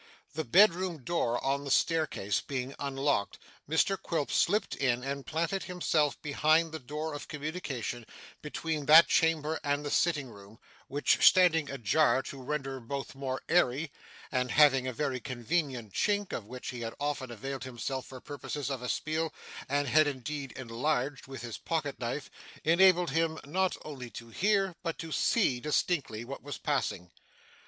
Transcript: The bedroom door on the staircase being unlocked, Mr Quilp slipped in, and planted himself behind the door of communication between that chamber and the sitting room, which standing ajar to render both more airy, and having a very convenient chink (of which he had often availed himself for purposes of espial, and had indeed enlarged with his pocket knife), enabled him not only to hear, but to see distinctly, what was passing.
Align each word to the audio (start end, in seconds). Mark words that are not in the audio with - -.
The 0.33 0.43
bedroom 0.43 1.03
door 1.03 1.37
on 1.45 1.63
the 1.63 1.69
staircase 1.69 2.41
being 2.41 2.73
unlocked, 2.79 3.37
Mr 3.69 4.01
Quilp 4.01 4.31
slipped 4.31 4.75
in, 4.75 5.03
and 5.03 5.27
planted 5.27 5.65
himself 5.65 6.19
behind 6.23 6.71
the 6.71 6.79
door 6.79 7.13
of 7.13 7.27
communication 7.27 8.07
between 8.41 8.87
that 8.87 9.07
chamber 9.07 9.59
and 9.63 9.85
the 9.85 9.91
sitting 9.91 10.29
room, 10.29 10.57
which 10.87 11.23
standing 11.23 11.69
ajar 11.69 12.23
to 12.23 12.41
render 12.41 12.79
both 12.79 13.13
more 13.13 13.43
airy, 13.47 13.91
and 14.31 14.49
having 14.49 14.87
a 14.87 14.91
very 14.91 15.19
convenient 15.19 15.93
chink 15.93 16.33
(of 16.33 16.47
which 16.47 16.69
he 16.69 16.81
had 16.81 16.95
often 16.99 17.29
availed 17.29 17.63
himself 17.63 18.07
for 18.07 18.19
purposes 18.19 18.71
of 18.71 18.81
espial, 18.81 19.31
and 19.69 19.87
had 19.87 20.07
indeed 20.07 20.51
enlarged 20.53 21.27
with 21.27 21.43
his 21.43 21.59
pocket 21.59 21.99
knife), 21.99 22.31
enabled 22.63 23.11
him 23.11 23.39
not 23.45 23.77
only 23.85 24.09
to 24.09 24.29
hear, 24.29 24.73
but 24.81 24.97
to 24.97 25.11
see 25.11 25.59
distinctly, 25.59 26.25
what 26.25 26.41
was 26.41 26.57
passing. 26.57 27.11